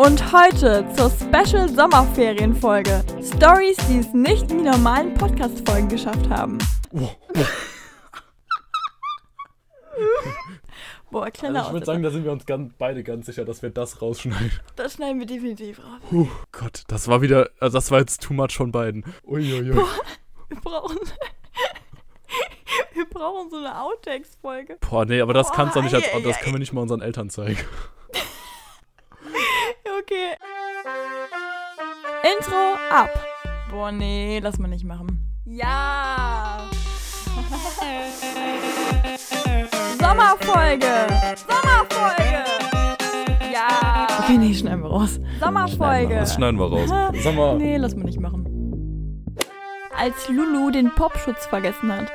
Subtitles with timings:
[0.00, 3.04] Und heute zur Special Sommerferienfolge.
[3.22, 6.56] Stories, die es nicht in die normalen Podcast-Folgen geschafft haben.
[11.10, 13.60] Boah, kleiner Also ich würde sagen, da sind wir uns ganz, beide ganz sicher, dass
[13.60, 14.52] wir das rausschneiden.
[14.74, 16.00] Das schneiden wir definitiv raus.
[16.08, 19.04] Puh, Gott, das war wieder, also das war jetzt too much von beiden.
[19.26, 19.74] Uiuiui.
[19.74, 20.96] Wir brauchen.
[22.94, 24.78] wir brauchen so eine Outtakes-Folge.
[24.80, 27.02] Boah, nee, aber das Boah, kannst du nicht als, das können wir nicht mal unseren
[27.02, 27.58] Eltern zeigen.
[30.10, 30.34] Okay.
[32.36, 33.10] Intro ab.
[33.70, 35.24] Boah, nee, lass mal nicht machen.
[35.44, 36.68] Ja.
[40.00, 41.06] Sommerfolge.
[41.46, 42.44] Sommerfolge.
[43.52, 44.08] Ja.
[44.24, 45.20] Okay, nee, schneiden wir raus.
[45.38, 46.16] Sommerfolge.
[46.16, 46.88] Das schneiden wir raus.
[47.36, 48.46] Mal, Nee, lass mal nicht machen.
[49.96, 52.10] Als Lulu den Popschutz vergessen hat.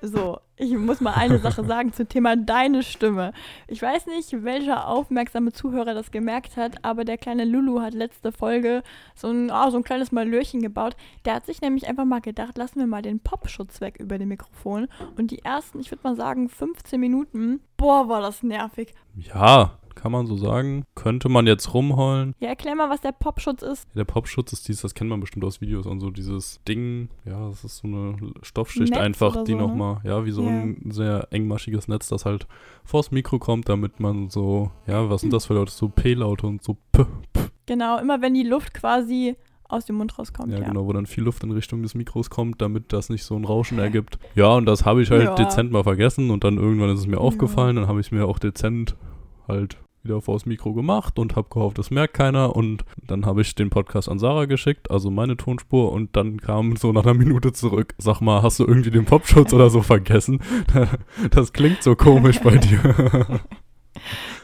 [0.00, 3.32] So, ich muss mal eine Sache sagen zum Thema deine Stimme.
[3.66, 8.32] Ich weiß nicht, welcher aufmerksame Zuhörer das gemerkt hat, aber der kleine Lulu hat letzte
[8.32, 8.82] Folge
[9.14, 10.96] so ein, ah, so ein kleines Malörchen gebaut.
[11.24, 14.28] Der hat sich nämlich einfach mal gedacht, lassen wir mal den Popschutz weg über dem
[14.28, 14.88] Mikrofon.
[15.16, 18.94] Und die ersten, ich würde mal sagen, 15 Minuten, boah, war das nervig.
[19.16, 20.84] ja, kann man so sagen.
[20.94, 22.34] Könnte man jetzt rumheulen.
[22.40, 23.86] Ja, erklär mal, was der Popschutz ist.
[23.94, 27.48] Der Popschutz ist dieses, das kennt man bestimmt aus Videos und so, dieses Ding, ja,
[27.48, 29.64] das ist so eine Stoffschicht Netz einfach, die so, ne?
[29.64, 30.48] nochmal, ja, wie so Ja.
[30.48, 32.46] ein sehr engmaschiges Netz, das halt
[32.84, 36.62] vors Mikro kommt, damit man so, ja, was sind das für Laute, so P-Laute und
[36.62, 37.04] so P,
[37.66, 39.36] Genau, immer wenn die Luft quasi
[39.68, 40.50] aus dem Mund rauskommt.
[40.50, 43.24] ja, Ja, genau, wo dann viel Luft in Richtung des Mikros kommt, damit das nicht
[43.24, 44.18] so ein Rauschen ergibt.
[44.34, 45.34] Ja, und das habe ich halt Ja.
[45.34, 47.20] dezent mal vergessen und dann irgendwann ist es mir Ja.
[47.20, 48.96] aufgefallen, dann habe ich mir auch dezent
[49.46, 53.54] halt wieder vors Mikro gemacht und habe gehofft, das merkt keiner und dann habe ich
[53.54, 57.52] den Podcast an Sarah geschickt, also meine Tonspur und dann kam so nach einer Minute
[57.52, 60.40] zurück, sag mal, hast du irgendwie den Popschutz oder so vergessen?
[61.30, 63.40] Das klingt so komisch bei dir.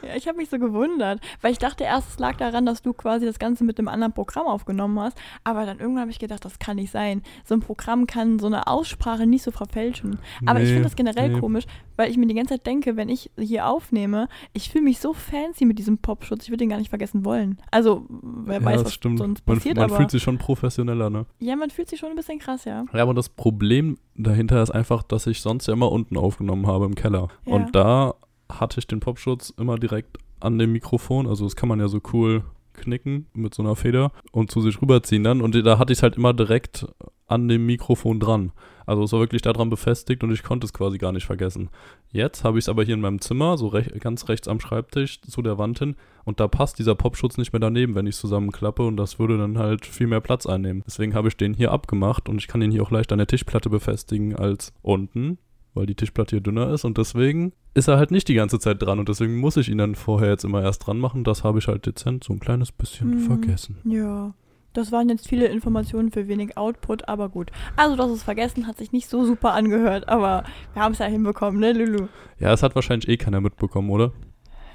[0.02, 2.92] Ja, ich habe mich so gewundert, weil ich dachte erst, es lag daran, dass du
[2.92, 5.16] quasi das Ganze mit dem anderen Programm aufgenommen hast.
[5.44, 7.22] Aber dann irgendwann habe ich gedacht, das kann nicht sein.
[7.44, 10.18] So ein Programm kann so eine Aussprache nicht so verfälschen.
[10.46, 11.40] Aber ich Nee, finde das generell nee.
[11.40, 11.64] komisch,
[11.96, 15.12] weil ich mir die ganze Zeit denke, wenn ich hier aufnehme, ich fühle mich so
[15.12, 17.58] fancy mit diesem Popschutz, ich würde den gar nicht vergessen wollen.
[17.70, 19.18] Also, wer Ja, weiß, was stimmt.
[19.18, 21.26] sonst Man, passiert, man aber fühlt sich schon professioneller, ne?
[21.38, 22.84] ja, man fühlt sich schon ein bisschen krass, ja.
[22.92, 26.84] Ja, aber das Problem dahinter ist einfach, dass ich sonst ja immer unten aufgenommen habe
[26.86, 27.28] im Keller.
[27.46, 27.52] Ja.
[27.54, 28.14] Und da
[28.50, 31.26] hatte ich den Popschutz immer direkt an dem Mikrofon.
[31.26, 32.44] Also das kann man ja so cool
[32.74, 35.40] knicken mit so einer Feder und zu sich rüberziehen dann.
[35.40, 36.86] Und da hatte ich es halt immer direkt
[37.26, 38.52] an dem Mikrofon dran.
[38.86, 41.70] Also es war wirklich daran befestigt und ich konnte es quasi gar nicht vergessen.
[42.12, 45.22] Jetzt habe ich es aber hier in meinem Zimmer, so rech ganz rechts am Schreibtisch,
[45.22, 45.96] zu der Wand hin.
[46.24, 48.82] Und da passt dieser Popschutz nicht mehr daneben, wenn ich es zusammenklappe.
[48.82, 50.82] Und das würde dann halt viel mehr Platz einnehmen.
[50.86, 53.26] Deswegen habe ich den hier abgemacht und ich kann den hier auch leicht an der
[53.26, 55.38] Tischplatte befestigen als unten,
[55.74, 56.84] weil die Tischplatte hier dünner ist.
[56.84, 58.98] Und deswegen ist er halt nicht die ganze Zeit dran.
[58.98, 61.24] Und deswegen muss ich ihn dann vorher jetzt immer erst dran machen.
[61.24, 63.18] Das habe ich halt dezent so ein kleines bisschen Mhm.
[63.20, 63.76] vergessen.
[63.84, 64.34] Ja.
[64.72, 67.52] Das waren jetzt viele Informationen für wenig Output, aber gut.
[67.76, 70.42] Also, das ist vergessen, hat sich nicht so super angehört, aber
[70.72, 72.08] wir haben es ja hinbekommen, ne, Lulu?
[72.40, 74.10] Ja, es hat wahrscheinlich eh keiner mitbekommen, oder?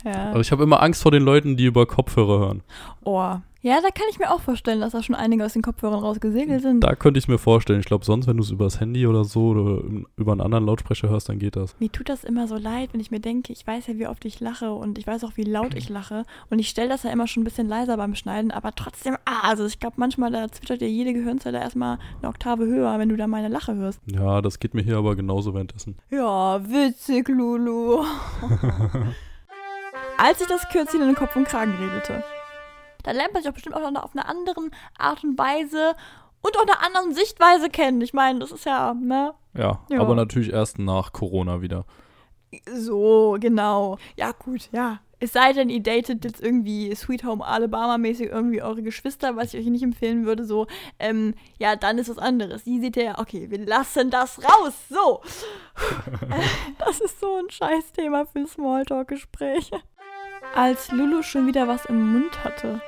[0.06, 0.32] Ja.
[0.32, 2.64] Aber ich habe immer Angst vor den Leuten, die über Kopfhörer hören.
[3.04, 3.36] Oh.
[3.62, 6.62] Ja, da kann ich mir auch vorstellen, dass da schon einige aus den Kopfhörern rausgesegelt
[6.62, 6.82] sind.
[6.82, 7.82] Da könnte ich mir vorstellen.
[7.82, 9.84] Ich glaube, sonst, wenn du es übers Handy oder so oder
[10.16, 11.76] über einen anderen Lautsprecher hörst, dann geht das.
[11.78, 14.24] Mir tut das immer so leid, wenn ich mir denke, ich weiß ja, wie oft
[14.24, 16.24] ich lache und ich weiß auch, wie laut ich lache.
[16.50, 19.50] Und ich stelle das ja immer schon ein bisschen leiser beim Schneiden, aber trotzdem, ah,
[19.50, 23.18] also ich glaube, manchmal da zwitschert dir jede Gehirnzelle erstmal eine Oktave höher, wenn du
[23.18, 24.00] da meine Lache hörst.
[24.06, 25.98] Ja, das geht mir hier aber genauso währenddessen.
[26.09, 28.06] Ja, witzig, Lulu.
[30.22, 32.24] Als ich das Kürzchen in den Kopf und Kragen redete,
[33.03, 35.96] da lernt man sich auch bestimmt auch noch auf einer anderen Art und Weise
[36.41, 38.02] und auch einer anderen Sichtweise kennen.
[38.02, 39.34] Ich meine, das ist ja, ne?
[39.53, 40.02] Ja, Ja.
[40.02, 41.85] aber natürlich erst nach Corona wieder.
[42.69, 43.97] So, genau.
[44.18, 45.00] Ja, gut, ja.
[45.22, 49.59] Es sei denn, ihr datet jetzt irgendwie Sweet Home Alabama-mäßig irgendwie eure Geschwister, was ich
[49.59, 52.63] euch nicht empfehlen würde, so, ähm, ja, dann ist was anderes.
[52.63, 55.22] Die seht ihr ja, okay, wir lassen das raus, so.
[56.79, 59.79] das ist so ein Scheißthema für Smalltalk-Gespräche.
[60.56, 62.82] Als Lulu schon wieder was im Mund hatte.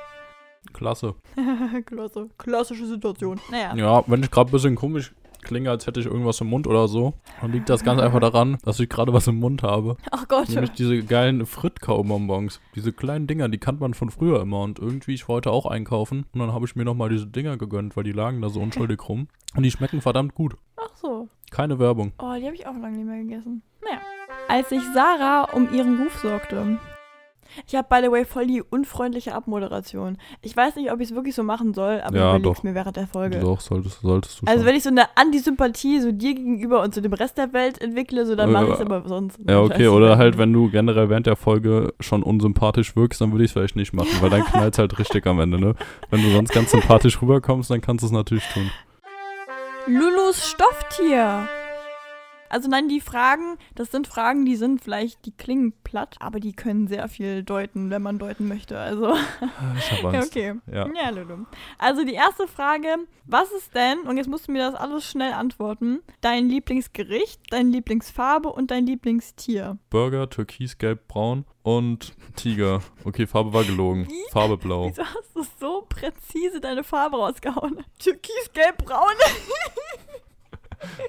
[0.72, 1.14] Klasse.
[1.86, 3.40] Klasse, klassische Situation.
[3.50, 3.74] Naja.
[3.74, 6.88] Ja, wenn ich gerade ein bisschen komisch klinge, als hätte ich irgendwas im Mund oder
[6.88, 9.96] so, dann liegt das ganz einfach daran, dass ich gerade was im Mund habe.
[10.10, 10.48] Ach Gott.
[10.48, 12.60] Nämlich diese geilen Fritkau-Bonbons.
[12.74, 14.60] Diese kleinen Dinger, die kannte man von früher immer.
[14.60, 16.26] Und irgendwie, ich wollte auch einkaufen.
[16.32, 19.08] Und dann habe ich mir nochmal diese Dinger gegönnt, weil die lagen da so unschuldig
[19.08, 19.28] rum.
[19.56, 20.56] Und die schmecken verdammt gut.
[20.76, 21.28] Ach so.
[21.50, 22.12] Keine Werbung.
[22.18, 23.62] Oh, die habe ich auch lange nicht mehr gegessen.
[23.84, 24.00] Naja.
[24.48, 26.78] Als sich Sarah um ihren Ruf sorgte.
[27.66, 30.18] Ich habe, by the way, voll die unfreundliche Abmoderation.
[30.40, 32.74] Ich weiß nicht, ob ich es wirklich so machen soll, aber Ja, ich überleg's mir
[32.74, 33.38] während der Folge.
[33.40, 34.66] Doch, solltest, solltest du Also schon.
[34.68, 38.26] wenn ich so eine Antisympathie so dir gegenüber und zu dem Rest der Welt entwickle,
[38.26, 39.38] so dann Äh, mache ich es aber sonst.
[39.48, 43.44] Ja, okay, oder halt, wenn du generell während der Folge schon unsympathisch wirkst, dann würde
[43.44, 45.74] ich es vielleicht nicht machen, weil dann knallt halt richtig am Ende, ne?
[46.10, 48.70] Wenn du sonst ganz sympathisch rüberkommst, dann kannst du es natürlich tun.
[49.86, 51.48] Lulus Stofftier.
[52.52, 56.52] Also nein, die Fragen, das sind Fragen, die sind vielleicht, die klingen platt, aber die
[56.52, 58.78] können sehr viel deuten, wenn man deuten möchte.
[58.78, 59.14] Also,
[59.78, 60.28] Ich hab Angst.
[60.36, 60.54] okay.
[60.70, 60.86] Ja.
[60.94, 61.46] Ja, Lulu.
[61.78, 62.88] Also die erste Frage,
[63.24, 67.70] was ist denn, und jetzt musst du mir das alles schnell antworten, dein Lieblingsgericht, deine
[67.70, 69.78] Lieblingsfarbe und dein Lieblingstier?
[69.88, 72.82] Burger, Türkis, Gelb, Braun und Tiger.
[73.04, 74.06] Okay, Farbe war gelogen.
[74.08, 74.30] Wie?
[74.30, 74.88] Farbe blau.
[74.90, 77.82] Wieso hast du so präzise deine Farbe rausgehauen?
[77.98, 79.14] Türkis, gelb, braun.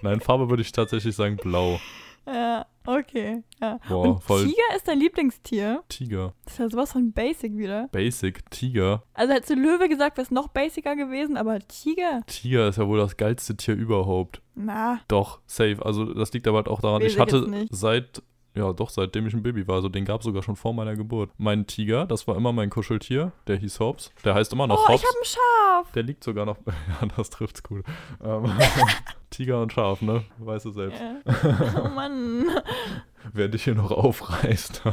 [0.01, 1.79] Nein, Farbe würde ich tatsächlich sagen blau.
[2.25, 3.43] ja, okay.
[3.61, 3.79] Ja.
[3.87, 5.83] Boah, und voll Tiger ist dein Lieblingstier?
[5.89, 6.33] Tiger.
[6.45, 7.87] Das ist ja sowas von basic wieder.
[7.91, 9.03] Basic, Tiger.
[9.13, 12.21] Also hättest du Löwe gesagt, wäre es noch basicer gewesen, aber Tiger?
[12.27, 14.41] Tiger ist ja wohl das geilste Tier überhaupt.
[14.55, 15.77] Na, Doch, safe.
[15.83, 18.21] Also das liegt aber halt auch daran, Weiß ich ich hatte seit,
[18.55, 20.95] ja doch, seitdem ich ein Baby war, also den gab es sogar schon vor meiner
[20.95, 21.31] Geburt.
[21.37, 24.11] Mein Tiger, das war immer mein Kuscheltier, der hieß Hobbs.
[24.23, 25.03] Der heißt immer noch oh, ich Hobbs.
[25.03, 25.91] habe ein Schaf.
[25.93, 26.57] Der liegt sogar noch,
[27.01, 27.83] ja, das trifft's gut.
[28.23, 28.45] Ähm,
[29.33, 30.23] Tiger und Schaf, ne?
[30.37, 31.01] Weißt du selbst.
[31.01, 31.83] Ja.
[31.83, 32.45] Oh Mann.
[33.33, 34.83] Wer dich hier noch aufreißt.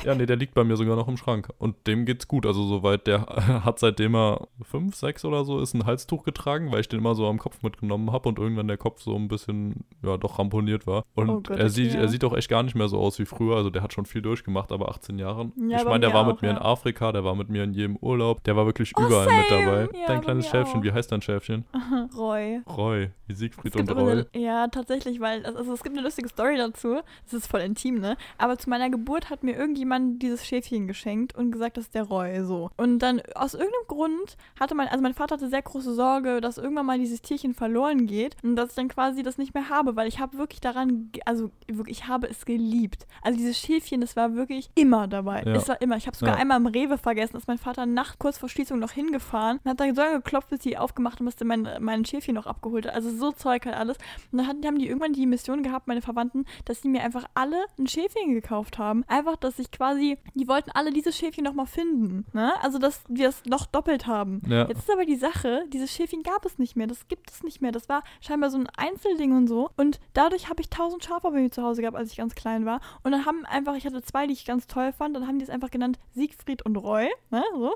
[0.04, 1.48] Ja, nee, der liegt bei mir sogar noch im Schrank.
[1.58, 2.46] Und dem geht's gut.
[2.46, 3.22] Also soweit, der
[3.64, 7.14] hat seitdem er fünf, sechs oder so ist, ein Halstuch getragen, weil ich den immer
[7.16, 10.86] so am Kopf mitgenommen habe und irgendwann der Kopf so ein bisschen, ja, doch ramponiert
[10.86, 11.02] war.
[11.14, 12.00] Und Oh Gott, er, sieht, ja.
[12.00, 13.56] er sieht auch echt gar nicht mehr so aus wie früher.
[13.56, 15.52] Also der hat schon viel durchgemacht, aber 18 Jahren.
[15.68, 16.62] Ja, ich meine, der war auch, mit mir in ja.
[16.62, 18.44] Afrika, der war mit mir in jedem Urlaub.
[18.44, 19.64] Der war wirklich Oh, überall mit same.
[19.66, 19.98] dabei.
[19.98, 20.84] Ja, dein kleines Schäfchen, auch.
[20.84, 21.64] wie heißt dein Schäfchen?
[22.16, 22.60] Roy.
[22.68, 24.12] Roy, wie Siegfried und Roy.
[24.12, 27.00] eine, ja, tatsächlich, weil also es gibt eine lustige Story dazu.
[27.24, 28.16] Das ist voll intim, ne?
[28.38, 32.02] Aber zu meiner Geburt hat mir irgendjemand dieses Schäfchen geschenkt und gesagt, das ist der
[32.02, 32.68] Roy so.
[32.76, 36.58] Und dann aus irgendeinem Grund hatte mein, also mein Vater hatte sehr große Sorge, dass
[36.58, 39.96] irgendwann mal dieses Tierchen verloren geht und dass ich dann quasi das nicht mehr habe,
[39.96, 43.06] weil ich habe wirklich daran, also wirklich, ich habe es geliebt.
[43.22, 45.44] Also dieses Schäfchen, das war wirklich immer dabei.
[45.46, 45.54] Ja.
[45.54, 45.96] Es war immer.
[45.96, 46.40] Ich habe sogar Ja.
[46.42, 49.80] einmal im Rewe vergessen, ist mein Vater Nacht kurz vor Schließung noch hingefahren und hat
[49.80, 52.92] da so lange geklopft, bis sie aufgemacht haben, der mein, mein Schäfchen noch abgeholt hat.
[52.92, 53.96] Also so Zeug halt alles.
[54.30, 57.64] Und dann haben die irgendwann die Mission gehabt, meine Verwandten, dass die mir einfach alle
[57.78, 59.04] ein Schäfchen gekauft haben.
[59.08, 62.26] Einfach, dass ich quasi, die wollten alle dieses Schäfchen nochmal finden.
[62.32, 62.52] Ne?
[62.62, 64.42] Also, dass wir es noch doppelt haben.
[64.46, 64.66] Ja.
[64.66, 66.86] Jetzt ist aber die Sache, dieses Schäfchen gab es nicht mehr.
[66.86, 67.72] Das gibt es nicht mehr.
[67.72, 69.70] Das war scheinbar so ein Einzelding und so.
[69.76, 72.64] Und dadurch habe ich tausend Schafe bei mir zu Hause gehabt, als ich ganz klein
[72.66, 72.80] war.
[73.02, 75.14] Und dann haben einfach, ich hatte zwei, die ich ganz toll fand.
[75.14, 77.08] Dann haben die es einfach genannt Siegfried und Roy.
[77.30, 77.44] Ne?
[77.54, 77.74] So.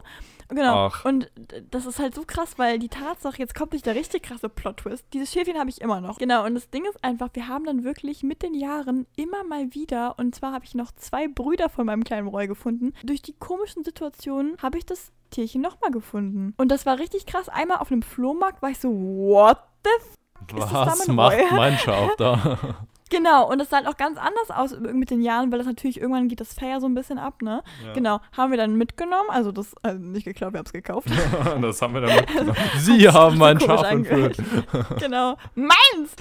[0.48, 0.86] Genau.
[0.86, 1.04] Ach.
[1.04, 1.30] Und
[1.70, 5.06] das ist halt so krass, weil die Tatsache, jetzt kommt nicht der richtig krasse Plot-Twist.
[5.12, 6.18] Dieses Schäfchen habe ich immer noch.
[6.18, 6.44] Genau.
[6.44, 10.18] Und das Ding ist einfach, wir haben dann wirklich mit den Jahren immer mal wieder,
[10.18, 12.92] und zwar habe ich noch zwei Brüder von meinem kleinen Roy gefunden.
[13.02, 16.54] Durch die komischen Situationen habe ich das Tierchen nochmal gefunden.
[16.56, 17.48] Und das war richtig krass.
[17.48, 21.44] Einmal auf einem Flohmarkt war ich so, what the f Was macht Roy?
[21.52, 22.58] mein Schaf da?
[23.12, 26.00] Genau, und das sah halt auch ganz anders aus mit den Jahren, weil das natürlich
[26.00, 27.62] irgendwann geht das ja so ein bisschen ab, ne?
[27.84, 27.92] Ja.
[27.92, 31.08] Genau, haben wir dann mitgenommen, also das, also nicht geklaut, wir haben es gekauft.
[31.60, 32.56] das haben wir dann mitgenommen.
[32.78, 34.38] Sie haben mein Schaf entführt.
[34.98, 36.16] genau, meins!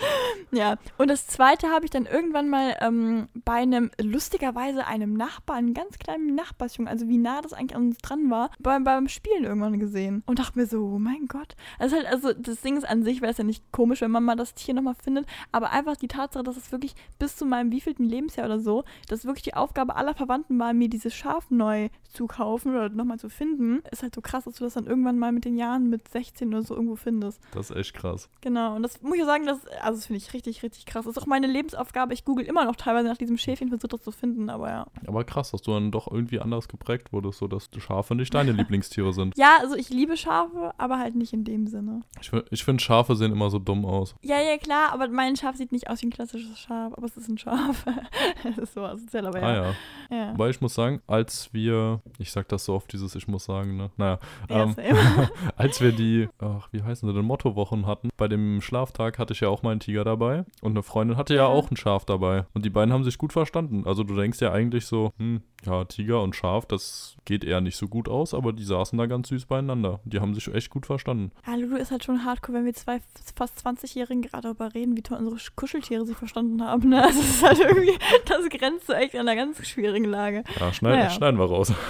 [0.52, 5.60] Ja, und das zweite habe ich dann irgendwann mal ähm, bei einem, lustigerweise einem Nachbarn,
[5.60, 9.08] einem ganz kleinen Nachbarsjungen, also wie nah das eigentlich an uns dran war, beim, beim
[9.08, 10.24] Spielen irgendwann gesehen.
[10.26, 11.56] Und dachte mir so, oh mein Gott.
[11.80, 14.26] Also halt, also das Ding ist an sich, wäre es ja nicht komisch, wenn man
[14.26, 16.81] mal das Tier nochmal findet, aber einfach die Tatsache, dass es wirklich
[17.20, 20.90] bis zu meinem wievielten Lebensjahr oder so, dass wirklich die Aufgabe aller Verwandten war, mir
[20.90, 24.64] dieses Schaf neu zu kaufen oder nochmal zu finden, ist halt so krass, dass du
[24.64, 27.42] das dann irgendwann mal mit den Jahren mit 16 oder so irgendwo findest.
[27.54, 28.30] Das ist echt krass.
[28.42, 31.06] Genau, und das muss ich ja sagen, das, also das finde ich richtig, richtig krass.
[31.06, 32.14] Das ist auch meine Lebensaufgabe.
[32.14, 34.88] Ich google immer noch teilweise nach diesem Schäfchen, versuche das zu finden, aber ja.
[35.08, 38.52] Aber krass, dass du dann doch irgendwie anders geprägt wurdest, so dass Schafe nicht deine
[38.62, 39.38] Lieblingstiere sind.
[39.38, 42.02] Ja, also ich liebe Schafe, aber halt nicht in dem Sinne.
[42.20, 44.16] Ich, ich finde, Schafe sehen immer so dumm aus.
[44.22, 47.18] Ja, ja, klar, aber mein Schaf sieht nicht aus wie ein klassisches Schaf, aber es
[47.18, 47.86] ist ein Schaf.
[48.44, 49.64] Es ist so asozial, aber Ah ja.
[49.66, 49.74] ja.
[50.10, 53.46] Ja, Weil ich muss sagen, als wir, ich sag das so oft, dieses Ich muss
[53.46, 53.92] sagen, ne?
[53.98, 54.76] Naja, ja ähm,
[55.56, 59.42] als wir die, ach, wie heißen sie denn, Mottowochen hatten, bei dem Schlaftag hatte ich
[59.42, 61.48] ja auch meinen Tiger dabei und eine Freundin hatte ja Ja.
[61.48, 62.46] auch ein Schaf dabei.
[62.54, 63.84] Und die beiden haben sich gut verstanden.
[63.86, 67.78] Also du denkst ja eigentlich so, hm, ja, Tiger und Schaf, das geht eher nicht
[67.78, 70.00] so gut aus, aber die saßen da ganz süß beieinander.
[70.06, 71.32] Die haben sich echt gut verstanden.
[71.46, 73.00] Ja, Lulu ist halt schon hardcore, wenn wir zwei
[73.36, 76.90] fast 20-Jährigen gerade darüber reden, wie toll unsere Sch- Kuscheltiere sich verstanden haben.
[76.90, 77.04] Ne?
[77.04, 80.44] Also es ist halt irgendwie, das grenzt so echt an einer ganz schwierigen Lage.
[80.60, 81.10] Ja, schneid, Naja.
[81.12, 81.72] schneiden wir raus.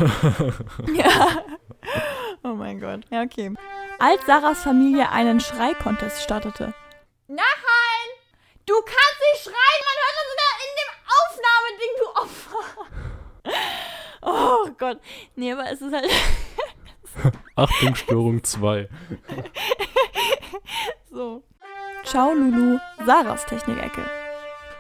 [0.94, 1.44] Ja.
[2.44, 3.02] Oh mein Gott.
[3.10, 3.54] Ja, okay.
[4.00, 6.74] Als Sarahs Familie einen Schrei-Contest startete.
[7.28, 7.38] Nein!
[8.66, 12.66] Du kannst nicht schreien, man hört das in, der, in dem Aufnahmeding, du Opfer.
[14.78, 15.00] Gott.
[15.36, 16.10] Nee, aber es ist halt
[17.56, 18.88] Achtung, Störung 2.
[21.12, 21.44] so.
[22.04, 22.80] Ciao, Lulu.
[23.06, 24.10] Sarahs Technikecke.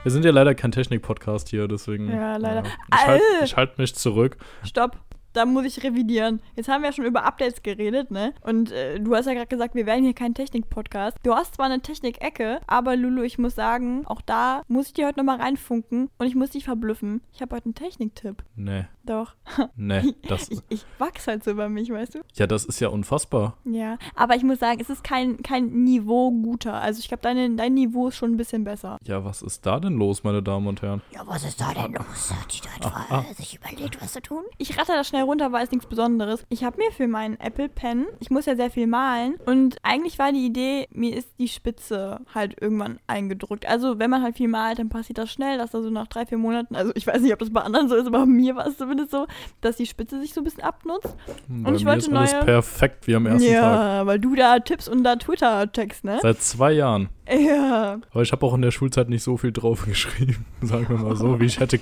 [0.04, 2.10] Wir sind ja leider kein Technik-Podcast hier, deswegen.
[2.12, 2.64] Ja, leider.
[2.64, 3.48] Ich halte Äh.
[3.56, 4.38] halt mich zurück.
[4.64, 4.98] Stopp.
[5.34, 6.42] Da muss ich revidieren.
[6.58, 8.34] Jetzt haben wir ja schon über Updates geredet, ne?
[8.42, 11.18] Und äh, du hast ja gerade gesagt, wir werden hier kein Technik-Podcast.
[11.24, 15.08] Du hast zwar eine Technik-Ecke, aber Lulu, ich muss sagen, auch da muss ich dir
[15.08, 17.22] heute nochmal reinfunken und ich muss dich verblüffen.
[17.32, 18.44] Ich habe heute einen Technik-Tipp.
[18.58, 19.34] Nee, Doch.
[19.76, 20.14] nee.
[20.28, 22.20] Das, Ich, ich wachs halt so über mich, weißt du?
[22.34, 23.58] ja, das ist ja unfassbar.
[23.66, 23.98] Ja.
[24.16, 26.74] Aber ich muss sagen, es ist kein, kein Niveau guter.
[26.76, 28.98] Also ich glaube, deine, dein Niveau ist schon ein bisschen besser.
[29.04, 31.02] Ja, was ist da denn los, meine Damen und Herren?
[31.14, 32.32] Ja, was ist da denn los?
[32.32, 34.44] Hat die da etwa äh, sich überlegt, was zu tun?
[34.58, 36.44] Ich ratter das schnell runter, weil es nichts Besonderes.
[36.50, 40.20] Ich habe mir für meinen Apple Pen, ich muss ja sehr viel malen und eigentlich
[40.20, 43.66] war die Idee, mir ist die Spitze halt irgendwann eingedrückt.
[43.66, 46.26] Also wenn man halt viel malt, dann passiert das schnell, dass da so nach drei,
[46.26, 48.56] vier Monaten, also ich weiß nicht, ob das bei anderen so ist, aber bei mir
[48.56, 49.28] war es zumindest so,
[49.62, 51.16] dass die Spitze sich so ein bisschen abnutzt.
[51.48, 53.52] Bei ich mir wollte ist alles neue- perfekt wie am ersten Tag.
[53.54, 56.20] ja, weil du da Tipps und da Twitter-Text, ne?
[56.22, 57.10] Seit zwei Jahren.
[57.30, 58.00] Ja.
[58.12, 61.16] Aber ich habe auch in der Schulzeit nicht so viel drauf geschrieben, sagen wir mal
[61.16, 61.80] so, wie ich hätte,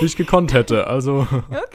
[0.00, 0.86] wie ich gekonnt hätte.
[0.86, 1.26] Also,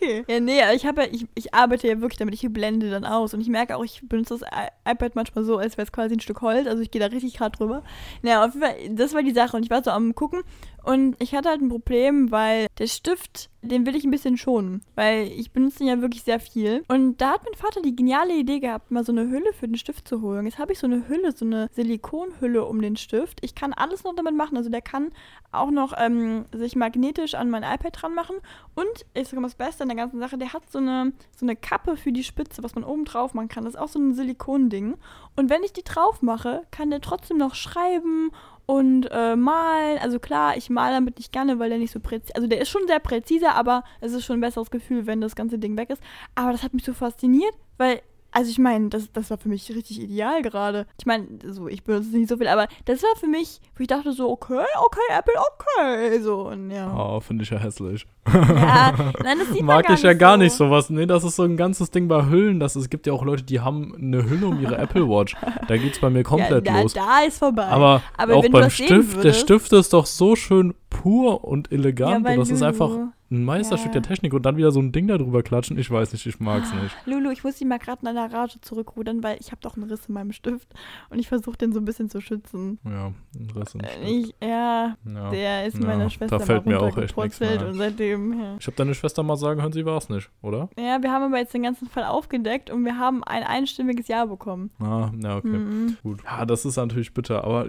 [0.05, 0.23] Okay.
[0.27, 3.33] Ja, nee, ich habe ja, ich, ich arbeite ja wirklich damit, ich blende dann aus.
[3.33, 4.49] Und ich merke auch, ich benutze das
[4.89, 6.67] iPad manchmal so, als wäre es quasi ein Stück Holz.
[6.67, 7.83] Also ich gehe da richtig gerade drüber.
[8.21, 9.57] Naja, auf jeden Fall, das war die Sache.
[9.57, 10.41] Und ich war so am gucken.
[10.83, 14.83] Und ich hatte halt ein Problem, weil der Stift, den will ich ein bisschen schonen.
[14.93, 16.83] Weil ich benutze den ja wirklich sehr viel.
[16.87, 19.77] Und da hat mein Vater die geniale Idee gehabt, mal so eine Hülle für den
[19.77, 20.45] Stift zu holen.
[20.45, 23.14] Jetzt habe ich so eine Hülle, so eine Silikonhülle um den Stift.
[23.41, 24.57] Ich kann alles noch damit machen.
[24.57, 25.11] Also der kann
[25.51, 28.35] auch noch ähm, sich magnetisch an mein iPad dran machen.
[28.75, 31.55] Und ist sogar das Beste an der ganzen Sache, der hat so eine, so eine
[31.55, 33.65] Kappe für die Spitze, was man oben drauf machen kann.
[33.65, 34.95] Das ist auch so ein Silikonding.
[35.35, 38.31] Und wenn ich die drauf mache, kann der trotzdem noch schreiben
[38.65, 39.99] und äh, malen.
[39.99, 42.69] Also klar, ich male damit nicht gerne, weil der nicht so präzise, also der ist
[42.69, 45.89] schon sehr präzise, aber es ist schon ein besseres Gefühl, wenn das ganze Ding weg
[45.89, 46.01] ist.
[46.33, 48.01] Aber das hat mich so fasziniert, weil
[48.35, 50.87] also ich meine, das, das war für mich richtig ideal gerade.
[50.99, 53.87] Ich meine, so, ich benutze nicht so viel, aber das war für mich, wo ich
[53.87, 56.19] dachte so, okay, okay, Apple, okay.
[56.19, 56.93] So, und ja.
[56.93, 58.05] oh, finde ich ja hässlich.
[58.27, 60.43] Ja, nein, das sieht Mag gar ich ja nicht gar so.
[60.43, 60.89] nicht sowas.
[60.89, 62.59] Nee, das ist so ein ganzes Ding bei Hüllen.
[62.59, 65.33] Das, es gibt ja auch Leute, die haben eine Hülle um ihre Apple Watch.
[65.69, 66.93] Da geht's bei mir komplett ja, da, los.
[66.93, 67.67] da ist vorbei.
[67.67, 71.71] Aber, Aber auch wenn du beim Stift, der Stift ist doch so schön pur und
[71.71, 72.25] elegant.
[72.25, 72.89] weil und das ist einfach
[73.31, 73.99] ein Meisterstück Ja.
[73.99, 74.33] der Technik.
[74.33, 75.77] Und dann wieder so ein Ding da drüber klatschen.
[75.77, 76.95] Ich weiß nicht, ich mag's nicht.
[77.05, 79.89] Lulu, ich muss dich mal gerade in deiner Rage zurückrudern, weil ich habe doch einen
[79.89, 80.67] Riss in meinem Stift
[81.09, 82.79] und ich versuche den so ein bisschen zu schützen.
[82.85, 84.03] Ja, ein Riss im Äh, Stift.
[84.09, 85.29] Ich, ja, Ja.
[85.31, 88.39] der ist Ja, meiner da Schwester fällt mal mir auch echt nichts mehr und seitdem,
[88.39, 88.55] ja.
[88.59, 90.69] Ich habe deine Schwester mal sagen hören, sie war's nicht, oder?
[90.77, 94.25] Ja, wir haben aber jetzt den ganzen Fall aufgedeckt und wir haben ein einstimmiges Ja
[94.25, 94.69] bekommen.
[94.79, 95.47] Ah, ja, okay.
[95.47, 95.97] Mhm.
[96.03, 96.23] Gut.
[96.23, 97.43] Ja, das ist natürlich bitter.
[97.43, 97.65] Aber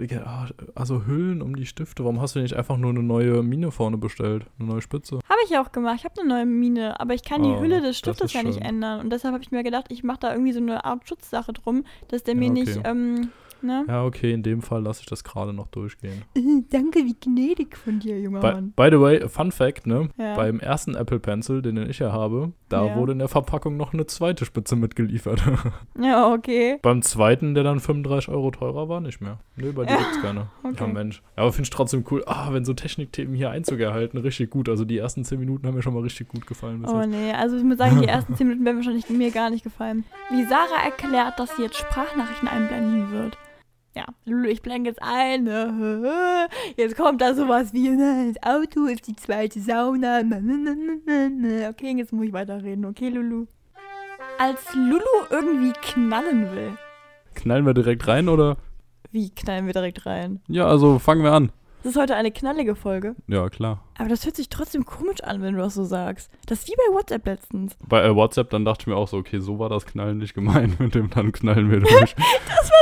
[0.75, 2.03] also Hüllen um die Stifte.
[2.03, 4.45] Warum hast du nicht einfach nur eine neue Mine vorne bestellt?
[4.59, 5.15] Eine neue Spitze?
[5.27, 5.95] Habe ich auch gemacht.
[5.99, 8.61] Ich habe eine neue Mine, aber ich kann die Oh, Hülle des Stiftes ja nicht
[8.61, 8.99] ändern.
[8.99, 11.85] Und deshalb habe ich mir gedacht, ich mache da irgendwie so eine Art Schutzsache drum,
[12.09, 12.89] dass der mir Ja, nicht, okay.
[12.89, 13.29] ähm,
[13.63, 13.85] ne?
[13.87, 16.23] Ja, okay, in dem Fall lasse ich das gerade noch durchgehen.
[16.69, 18.73] Danke, wie gnädig von dir, junger By, Mann.
[18.75, 20.09] by the way, Fun Fact, ne?
[20.17, 20.35] Ja.
[20.35, 22.95] Beim ersten Apple Pencil, den ich ja habe, da Ja.
[22.95, 25.41] wurde in der Verpackung noch eine zweite Spitze mitgeliefert.
[25.99, 26.77] Ja, okay.
[26.83, 29.39] Beim zweiten, der dann 35 Euro teurer war, nicht mehr.
[29.55, 30.47] Nee, bei dir Ja, gibt's keine.
[30.63, 30.75] okay.
[30.79, 31.21] Ja, Mensch.
[31.35, 32.23] Ja, aber finde ich trotzdem cool.
[32.27, 34.69] Ah, wenn so Technikthemen hier Einzug erhalten, richtig gut.
[34.69, 36.85] Also die ersten 10 Minuten haben mir schon mal richtig gut gefallen.
[36.87, 37.09] Oh jetzt.
[37.09, 40.03] nee, also ich muss sagen, die ersten 10 Minuten werden wahrscheinlich mir gar nicht gefallen.
[40.29, 43.37] Wie Sarah erklärt, dass sie jetzt Sprachnachrichten einblenden wird.
[43.97, 45.45] Ja, Lulu, ich blende jetzt ein.
[45.45, 50.21] ne, Jetzt kommt da sowas wie, ne, das Auto ist die zweite Sauna.
[50.21, 51.67] ne.
[51.71, 52.85] Okay, jetzt muss ich weiterreden.
[52.85, 53.47] Okay, Lulu.
[54.37, 55.01] Als Lulu
[55.31, 56.77] irgendwie knallen will.
[57.33, 58.57] Knallen wir direkt rein oder?
[59.11, 60.41] Wie knallen wir direkt rein?
[60.47, 61.51] Ja, also fangen wir an.
[61.81, 63.15] Das ist heute eine knallige Folge.
[63.27, 63.83] Ja, klar.
[63.97, 66.29] Aber das hört sich trotzdem komisch an, wenn du das so sagst.
[66.45, 67.75] Das ist wie bei WhatsApp letztens.
[67.87, 70.33] Bei äh, WhatsApp, dann dachte ich mir auch so, okay, so war das Knallen nicht
[70.33, 70.79] gemeint.
[70.81, 72.15] Mit dem dann knallen wir durch.
[72.47, 72.76] Das war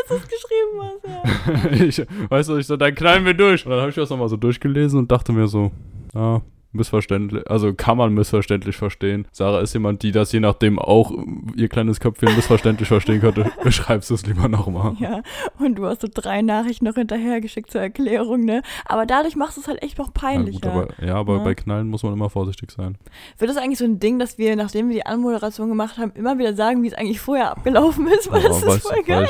[0.00, 1.84] dass du es geschrieben hast, ja.
[1.84, 3.64] ich, weißt du, ich so, dann knallen wir durch.
[3.64, 5.70] Und dann habe ich das nochmal so durchgelesen und dachte mir so,
[6.14, 6.42] ja,
[6.72, 9.26] missverständlich, also kann man missverständlich verstehen.
[9.32, 11.12] Sarah ist jemand, die das je nachdem auch
[11.56, 13.50] ihr kleines Köpfchen missverständlich verstehen könnte.
[13.64, 14.94] Beschreibst du es lieber nochmal.
[14.98, 15.22] Ja,
[15.58, 18.62] und du hast so drei Nachrichten noch hinterhergeschickt zur Erklärung, ne?
[18.84, 20.70] Aber dadurch machst du es halt echt noch Ja, peinlicher.
[20.70, 21.44] gut, aber, ja, aber Ja.
[21.44, 22.96] bei Knallen muss man immer vorsichtig sein.
[23.38, 26.38] Wird das eigentlich so ein Ding, dass wir, nachdem wir die Anmoderation gemacht haben, immer
[26.38, 28.30] wieder sagen, wie es eigentlich vorher abgelaufen ist?
[28.30, 29.26] Weil das Ja, ist voll geil.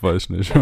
[0.00, 0.54] Weiß, ich nicht.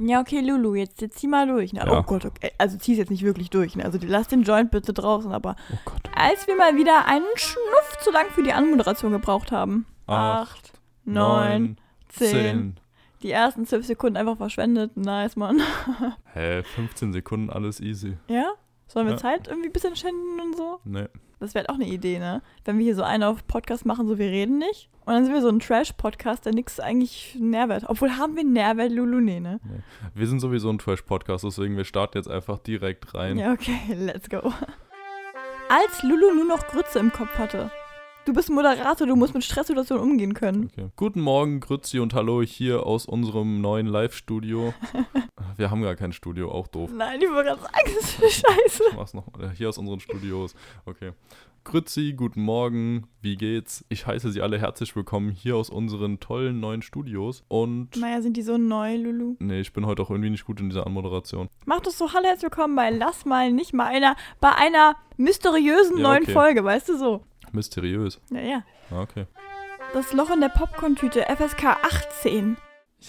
[0.00, 1.72] Ja, okay, Lulu, jetzt, jetzt zieh mal durch.
[1.72, 1.80] Ne?
[1.84, 1.98] Ja.
[1.98, 2.50] Oh Gott, okay.
[2.58, 3.76] Also zieh es jetzt nicht wirklich durch.
[3.76, 3.84] Ne?
[3.84, 5.32] Also lass den Joint bitte draußen.
[5.32, 6.00] Aber oh Gott.
[6.14, 9.86] als wir mal wieder einen Schnuff zu lang für die Anmoderation gebraucht haben.
[10.06, 10.72] Acht,
[11.04, 11.76] neun,
[12.08, 12.28] zehn.
[12.30, 12.80] zehn.
[13.22, 14.96] Die ersten zwölf Sekunden einfach verschwendet.
[14.96, 15.60] Nice, Mann.
[16.32, 18.16] Hä, 15 Sekunden, alles easy.
[18.28, 18.52] Ja?
[18.88, 19.18] Sollen wir Ja.
[19.18, 20.80] Zeit irgendwie ein bisschen schänden und so?
[20.84, 21.06] Nee.
[21.38, 22.42] Das wäre auch eine Idee, ne?
[22.64, 24.88] Wenn wir hier so einen auf Podcast machen, so wir reden nicht.
[25.04, 27.84] Und dann sind wir so ein Trash-Podcast, der nichts eigentlich Nährwert.
[27.88, 29.58] Obwohl haben wir Nährwert, Lulu, nee, ne?
[30.14, 33.38] Wir sind sowieso ein Trash-Podcast, deswegen wir starten jetzt einfach direkt rein.
[33.38, 34.52] Ja, okay, let's go.
[35.74, 37.70] Als Lulu nur noch Grütze im Kopf hatte.
[38.24, 40.70] Du bist Moderator, du musst mit Stresssituationen umgehen können.
[40.72, 40.88] Okay.
[40.94, 44.72] Guten Morgen, Grützi und Hallo hier aus unserem neuen Live-Studio.
[45.56, 46.90] Wir haben gar kein Studio, auch doof.
[46.94, 48.82] Nein, ich wollte gerade sagen, das ist scheiße.
[48.90, 49.26] Ich mach's noch.
[49.40, 50.54] äh, Hier aus unseren Studios.
[50.86, 51.12] Okay.
[51.64, 53.84] Grützi, guten Morgen, wie geht's?
[53.88, 57.42] Ich heiße Sie alle herzlich willkommen hier aus unseren tollen neuen Studios.
[57.48, 59.34] Und Naja, sind die so neu, Lulu?
[59.40, 61.48] nee, ich bin heute auch irgendwie nicht gut in dieser Anmoderation.
[61.64, 65.98] Mach doch so, hallo, herzlich willkommen bei Lass mal nicht mal einer, bei einer mysteriösen
[65.98, 66.32] Ja, neuen okay.
[66.32, 67.24] Folge, weißt du so?
[67.54, 68.20] Mysteriös.
[68.30, 68.62] Naja.
[68.90, 69.26] Ah, Okay.
[69.94, 72.56] Das Loch in der Popcorn-Tüte, FSK 18.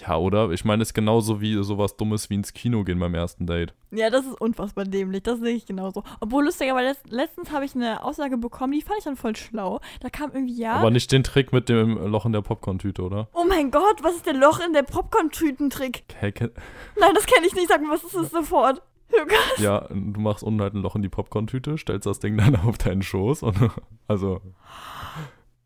[0.02, 0.50] Ja, oder?
[0.50, 3.74] Ich meine, es ist genauso wie sowas Dummes wie ins Kino gehen beim ersten Date.
[3.92, 6.04] Ja, das ist unfassbar dämlich, das sehe ich genauso.
[6.20, 9.80] Obwohl, lustigerweise, letzt- letztens habe ich eine Aussage bekommen, die fand ich dann voll schlau.
[10.02, 13.28] Da kam irgendwie, ja, Aber nicht den Trick mit dem Loch in der Popcorn-Tüte, oder?
[13.34, 16.04] oh mein Gott, was ist der Loch in der Popcorn-Tütentrick?
[16.22, 18.82] Nein, das kenne ich nicht, sag mir, was ist das sofort?
[19.18, 19.60] Lukas.
[19.60, 22.78] ja, du machst unten halt ein Loch in die Popcorn-Tüte, stellst das Ding dann auf
[22.78, 23.58] deinen Schoß und
[24.08, 24.42] also,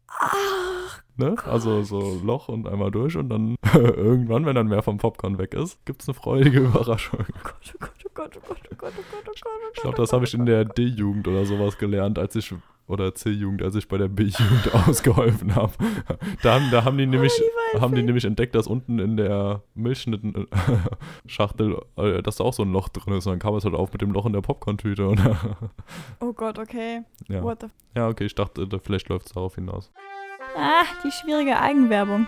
[0.07, 1.35] Ach, ne?
[1.45, 5.53] Also so Loch und einmal durch und dann irgendwann, wenn dann mehr vom Popcorn weg
[5.53, 7.19] ist, gibt's eine freudige Überraschung.
[7.43, 9.81] Gott, oh Gott, oh Gott, oh Gott, oh Gott, oh Gott, oh Gott, oh Ich
[9.81, 12.53] glaube, das habe ich in der D-Jugend oder sowas gelernt, als ich
[12.87, 15.73] oder C-Jugend, als ich bei der B-Jugend ausgeholfen habe.
[16.41, 17.33] Da haben, da haben die nämlich
[17.73, 22.63] Oh, haben die nämlich entdeckt, dass unten in der Milchschnitten-Schachtel, äh, dass da auch so
[22.63, 23.25] ein Loch drin ist.
[23.25, 25.07] Und dann kam es halt auf mit dem Loch in der Popcorn-Tüte.
[26.19, 27.01] Oh Gott, okay.
[27.27, 27.43] ja.
[27.43, 29.91] What the f ja, okay, ich dachte, da- vielleicht läuft es darauf hinaus.
[30.55, 32.27] Ah, die schwierige Eigenwerbung.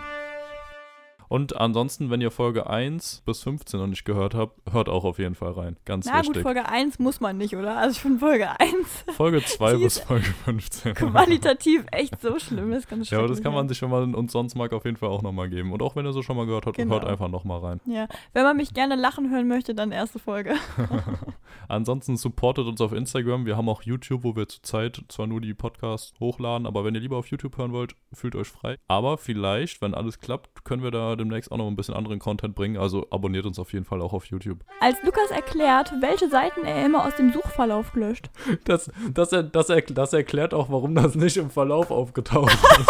[1.30, 5.20] Und ansonsten, wenn ihr Folge 1 bis 15 noch nicht gehört habt, hört auch auf
[5.20, 5.76] jeden Fall rein.
[5.84, 6.42] Ganz Na gut, wichtig.
[6.42, 7.76] Folge 1 muss man nicht, oder?
[7.78, 8.72] Also ich finde Folge 1
[9.16, 10.94] Folge 2 Die bis Folge 15.
[10.94, 12.72] qualitativ echt so schlimm.
[12.72, 14.84] Das ist ganz Ja, aber das kann man sich, wenn man uns sonst mag, auf
[14.84, 15.72] jeden Fall auch nochmal geben.
[15.72, 16.94] Und auch wenn ihr so schon mal gehört habt, Genau.
[16.94, 17.80] hört einfach nochmal rein.
[17.86, 20.54] Ja, wenn man mich gerne lachen hören möchte, dann erste Folge.
[21.70, 23.46] Ansonsten supportet uns auf Instagram.
[23.46, 27.00] Wir haben auch YouTube, wo wir zurzeit zwar nur die Podcasts hochladen, aber wenn ihr
[27.00, 28.76] lieber auf YouTube hören wollt, fühlt euch frei.
[28.88, 32.56] Aber vielleicht, wenn alles klappt, können wir da demnächst auch noch ein bisschen anderen Content
[32.56, 32.76] bringen.
[32.76, 34.64] Also abonniert uns auf jeden Fall auch auf YouTube.
[34.80, 38.30] Als Lukas erklärt, welche Seiten er immer aus dem Suchverlauf löscht.
[38.64, 42.88] Das, das, er, das, er, das erklärt auch, warum das nicht im Verlauf aufgetaucht ist.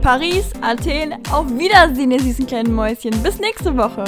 [0.00, 3.22] Paris, Athen, auf Wiedersehen, ihr süßen kleinen Mäuschen.
[3.22, 4.02] Bis nächste Woche.